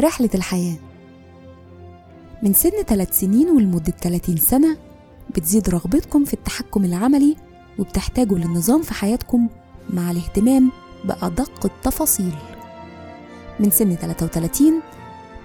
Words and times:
رحلة 0.00 0.30
الحياة. 0.34 0.76
من 2.42 2.52
سن 2.52 2.82
ثلاث 2.86 3.18
سنين 3.20 3.48
ولمدة 3.48 3.92
30 4.00 4.36
سنة 4.36 4.76
بتزيد 5.36 5.68
رغبتكم 5.68 6.24
في 6.24 6.34
التحكم 6.34 6.84
العملي 6.84 7.36
وبتحتاجوا 7.78 8.38
للنظام 8.38 8.82
في 8.82 8.94
حياتكم 8.94 9.48
مع 9.90 10.10
الاهتمام 10.10 10.72
بأدق 11.04 11.66
التفاصيل. 11.66 12.34
من 13.60 13.70
سن 13.70 13.94
33 13.94 14.80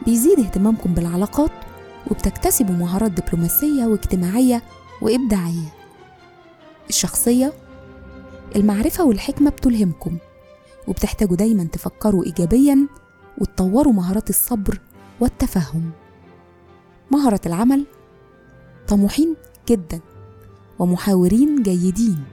بيزيد 0.05 0.39
اهتمامكم 0.39 0.93
بالعلاقات 0.93 1.51
وبتكتسبوا 2.11 2.75
مهارات 2.75 3.11
دبلوماسية 3.11 3.85
واجتماعية 3.85 4.63
وإبداعية. 5.01 5.73
الشخصية 6.89 7.53
المعرفة 8.55 9.03
والحكمة 9.05 9.49
بتلهمكم 9.49 10.17
وبتحتاجوا 10.87 11.35
دايما 11.35 11.63
تفكروا 11.63 12.25
إيجابيا 12.25 12.87
وتطوروا 13.41 13.93
مهارات 13.93 14.29
الصبر 14.29 14.79
والتفهم. 15.19 15.91
مهرة 17.11 17.41
العمل 17.45 17.85
طموحين 18.87 19.35
جدا 19.69 19.99
ومحاورين 20.79 21.63
جيدين 21.63 22.23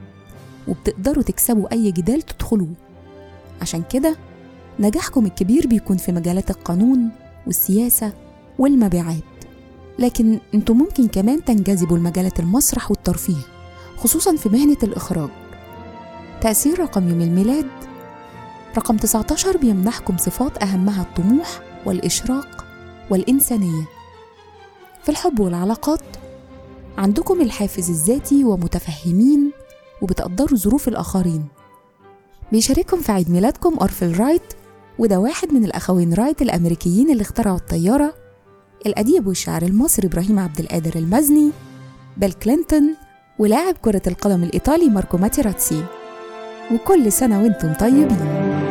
وبتقدروا 0.67 1.23
تكسبوا 1.23 1.71
أي 1.71 1.91
جدال 1.91 2.21
تدخلوه. 2.21 2.73
عشان 3.61 3.83
كده 3.91 4.15
نجاحكم 4.79 5.25
الكبير 5.25 5.67
بيكون 5.67 5.97
في 5.97 6.11
مجالات 6.11 6.49
القانون 6.51 7.09
والسياسة 7.47 8.13
والمبيعات. 8.59 9.23
لكن 9.99 10.39
أنتوا 10.53 10.75
ممكن 10.75 11.07
كمان 11.07 11.45
تنجذبوا 11.45 11.97
لمجالات 11.97 12.39
المسرح 12.39 12.91
والترفيه 12.91 13.41
خصوصا 13.97 14.35
في 14.35 14.49
مهنة 14.49 14.77
الإخراج. 14.83 15.29
تأثير 16.41 16.79
رقم 16.79 17.09
يوم 17.09 17.21
الميلاد 17.21 17.88
رقم 18.77 18.97
19 18.97 19.57
بيمنحكم 19.57 20.17
صفات 20.17 20.63
أهمها 20.63 21.01
الطموح 21.01 21.61
والإشراق 21.85 22.65
والإنسانية. 23.09 23.83
في 25.03 25.09
الحب 25.09 25.39
والعلاقات 25.39 26.01
عندكم 26.97 27.41
الحافز 27.41 27.89
الذاتي 27.89 28.43
ومتفهمين 28.43 29.51
وبتقدروا 30.01 30.57
ظروف 30.57 30.87
الآخرين. 30.87 31.45
بيشارككم 32.51 33.01
في 33.01 33.11
عيد 33.11 33.31
ميلادكم 33.31 33.77
أرفل 33.81 34.19
رايت 34.19 34.53
وده 34.99 35.19
واحد 35.19 35.53
من 35.53 35.65
الأخوين 35.65 36.13
رايت 36.13 36.41
الأمريكيين 36.41 37.09
اللي 37.09 37.21
اخترعوا 37.21 37.57
الطيارة 37.57 38.13
الأديب 38.85 39.27
والشاعر 39.27 39.61
المصري 39.61 40.07
إبراهيم 40.07 40.39
عبد 40.39 40.59
القادر 40.59 40.95
المازني 40.95 41.51
بيل 42.17 42.33
كلينتون 42.33 42.95
ولاعب 43.39 43.77
كرة 43.77 44.01
القدم 44.07 44.43
الإيطالي 44.43 44.89
ماركو 44.89 45.17
ماتيراتسي. 45.17 45.85
وكل 46.73 47.11
سنة 47.11 47.43
وأنتم 47.43 47.73
طيبين. 47.73 48.68